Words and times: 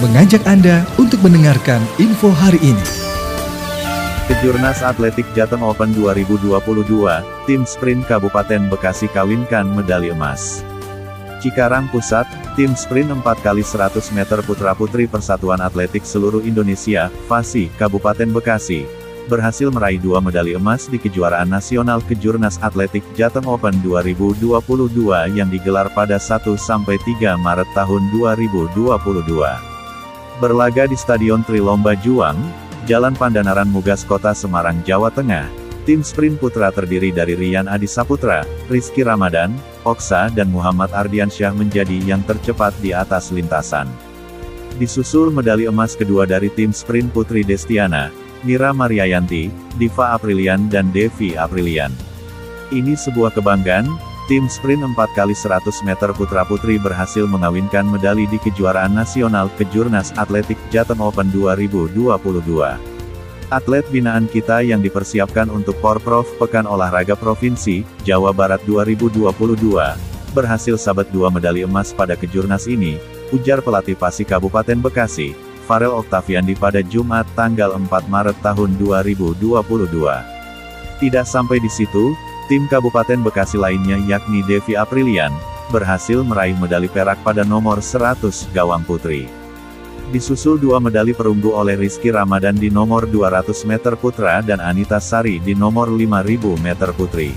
mengajak 0.00 0.40
Anda 0.48 0.88
untuk 0.96 1.20
mendengarkan 1.20 1.84
info 2.00 2.32
hari 2.32 2.56
ini. 2.64 2.86
Kejurnas 4.32 4.80
Atletik 4.80 5.28
Jateng 5.36 5.60
Open 5.60 5.92
2022, 5.92 6.56
tim 7.44 7.68
sprint 7.68 8.08
Kabupaten 8.08 8.72
Bekasi 8.72 9.12
kawinkan 9.12 9.68
medali 9.68 10.08
emas. 10.08 10.64
Cikarang 11.44 11.92
Pusat, 11.92 12.24
tim 12.56 12.72
sprint 12.72 13.12
4 13.12 13.44
kali 13.44 13.60
100 13.60 14.16
meter 14.16 14.40
putra-putri 14.40 15.04
Persatuan 15.04 15.60
Atletik 15.60 16.08
Seluruh 16.08 16.40
Indonesia, 16.48 17.12
FASI, 17.28 17.68
Kabupaten 17.76 18.32
Bekasi, 18.32 18.88
berhasil 19.28 19.68
meraih 19.68 20.00
dua 20.00 20.24
medali 20.24 20.56
emas 20.56 20.88
di 20.88 20.96
kejuaraan 20.96 21.52
nasional 21.52 22.00
Kejurnas 22.08 22.56
Atletik 22.64 23.04
Jateng 23.12 23.44
Open 23.44 23.76
2022 23.84 24.48
yang 25.36 25.52
digelar 25.52 25.92
pada 25.92 26.16
1-3 26.16 26.56
Maret 27.36 27.68
tahun 27.76 28.02
2022. 28.16 29.79
Berlaga 30.40 30.88
di 30.88 30.96
Stadion 30.96 31.44
Trilomba 31.44 31.92
Juang, 32.00 32.40
Jalan 32.88 33.12
Pandanaran 33.12 33.68
Mugas 33.68 34.08
Kota 34.08 34.32
Semarang, 34.32 34.80
Jawa 34.88 35.12
Tengah, 35.12 35.44
tim 35.84 36.00
sprint 36.00 36.40
putra 36.40 36.72
terdiri 36.72 37.12
dari 37.12 37.36
Rian 37.36 37.68
Adi 37.68 37.84
Saputra, 37.84 38.40
Rizky 38.72 39.04
Ramadan, 39.04 39.52
Oksa 39.84 40.32
dan 40.32 40.48
Muhammad 40.48 40.96
Ardiansyah 40.96 41.52
menjadi 41.52 42.00
yang 42.08 42.24
tercepat 42.24 42.72
di 42.80 42.96
atas 42.96 43.28
lintasan. 43.28 43.84
Disusul 44.80 45.28
medali 45.28 45.68
emas 45.68 45.92
kedua 45.92 46.24
dari 46.24 46.48
tim 46.48 46.72
sprint 46.72 47.12
putri 47.12 47.44
Destiana, 47.44 48.08
Mira 48.40 48.72
Mariayanti, 48.72 49.52
Diva 49.76 50.16
Aprilian 50.16 50.72
dan 50.72 50.88
Devi 50.88 51.36
Aprilian. 51.36 51.92
Ini 52.72 52.96
sebuah 52.96 53.36
kebanggaan, 53.36 53.92
tim 54.30 54.46
sprint 54.46 54.86
4 54.86 54.94
kali 55.10 55.34
100 55.34 55.82
meter 55.82 56.14
putra-putri 56.14 56.78
berhasil 56.78 57.26
mengawinkan 57.26 57.82
medali 57.82 58.30
di 58.30 58.38
kejuaraan 58.38 58.94
nasional 58.94 59.50
Kejurnas 59.58 60.14
Atletik 60.14 60.54
Jateng 60.70 61.02
Open 61.02 61.34
2022. 61.34 61.98
Atlet 63.50 63.82
binaan 63.90 64.30
kita 64.30 64.62
yang 64.62 64.78
dipersiapkan 64.86 65.50
untuk 65.50 65.74
Porprov 65.82 66.22
Pekan 66.38 66.62
Olahraga 66.70 67.18
Provinsi, 67.18 67.82
Jawa 68.06 68.30
Barat 68.30 68.62
2022, 68.70 69.34
berhasil 70.30 70.78
sabat 70.78 71.10
dua 71.10 71.26
medali 71.34 71.66
emas 71.66 71.90
pada 71.90 72.14
kejurnas 72.14 72.70
ini, 72.70 73.02
ujar 73.34 73.58
pelatih 73.58 73.98
Pasi 73.98 74.22
Kabupaten 74.22 74.78
Bekasi, 74.78 75.34
Farel 75.66 75.90
Octaviandi 75.90 76.54
pada 76.54 76.86
Jumat 76.86 77.26
tanggal 77.34 77.74
4 77.74 78.06
Maret 78.06 78.38
tahun 78.46 78.78
2022. 78.78 79.42
Tidak 81.02 81.26
sampai 81.26 81.58
di 81.58 81.66
situ, 81.66 82.14
tim 82.50 82.66
Kabupaten 82.66 83.22
Bekasi 83.22 83.54
lainnya 83.54 83.94
yakni 84.10 84.42
Devi 84.42 84.74
Aprilian, 84.74 85.30
berhasil 85.70 86.18
meraih 86.26 86.58
medali 86.58 86.90
perak 86.90 87.22
pada 87.22 87.46
nomor 87.46 87.78
100 87.78 88.50
gawang 88.50 88.82
putri. 88.82 89.30
Disusul 90.10 90.58
dua 90.58 90.82
medali 90.82 91.14
perunggu 91.14 91.54
oleh 91.54 91.78
Rizky 91.78 92.10
Ramadan 92.10 92.58
di 92.58 92.66
nomor 92.66 93.06
200 93.06 93.54
meter 93.70 93.94
putra 93.94 94.42
dan 94.42 94.58
Anita 94.58 94.98
Sari 94.98 95.38
di 95.38 95.54
nomor 95.54 95.86
5000 95.94 96.58
meter 96.58 96.90
putri. 96.90 97.30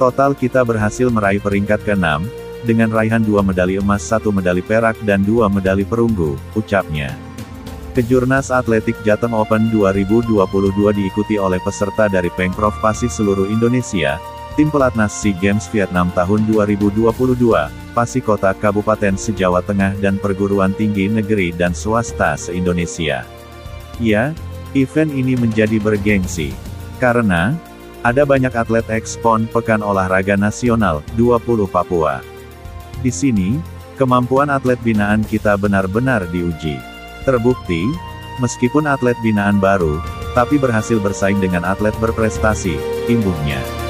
Total 0.00 0.32
kita 0.32 0.64
berhasil 0.64 1.12
meraih 1.12 1.44
peringkat 1.44 1.84
ke-6, 1.84 2.24
dengan 2.64 2.88
raihan 2.88 3.20
dua 3.20 3.44
medali 3.44 3.76
emas 3.76 4.00
satu 4.00 4.32
medali 4.32 4.64
perak 4.64 4.96
dan 5.04 5.20
dua 5.20 5.52
medali 5.52 5.84
perunggu, 5.84 6.40
ucapnya. 6.56 7.31
Kejurnas 7.92 8.48
Atletik 8.48 8.96
Jateng 9.04 9.36
Open 9.36 9.68
2022 9.68 10.32
diikuti 10.96 11.36
oleh 11.36 11.60
peserta 11.60 12.08
dari 12.08 12.32
Pengprov 12.32 12.72
Pasi 12.80 13.04
seluruh 13.04 13.44
Indonesia, 13.52 14.16
tim 14.56 14.72
pelatnas 14.72 15.12
SEA 15.12 15.36
Games 15.36 15.68
Vietnam 15.68 16.08
tahun 16.16 16.48
2022, 16.48 17.12
Pasi 17.92 18.24
Kota 18.24 18.56
Kabupaten 18.56 19.12
Sejawa 19.20 19.60
Tengah 19.60 19.92
dan 20.00 20.16
perguruan 20.16 20.72
tinggi 20.72 21.04
negeri 21.04 21.52
dan 21.52 21.76
swasta 21.76 22.32
se-Indonesia. 22.32 23.28
Ya, 24.00 24.32
event 24.72 25.12
ini 25.12 25.36
menjadi 25.36 25.76
bergengsi. 25.76 26.56
Karena, 26.96 27.52
ada 28.00 28.24
banyak 28.24 28.56
atlet 28.56 28.88
ekspon 28.88 29.44
Pekan 29.52 29.84
Olahraga 29.84 30.32
Nasional 30.40 31.04
20 31.20 31.68
Papua. 31.68 32.24
Di 33.04 33.12
sini, 33.12 33.60
kemampuan 34.00 34.48
atlet 34.48 34.80
binaan 34.80 35.20
kita 35.28 35.60
benar-benar 35.60 36.24
diuji. 36.32 36.91
Terbukti, 37.22 37.88
meskipun 38.38 38.86
atlet 38.86 39.18
binaan 39.22 39.58
baru, 39.58 40.02
tapi 40.32 40.56
berhasil 40.56 40.98
bersaing 40.98 41.38
dengan 41.42 41.66
atlet 41.66 41.94
berprestasi, 41.98 42.78
imbuhnya. 43.10 43.81